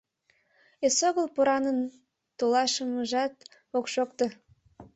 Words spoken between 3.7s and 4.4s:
ок шокто.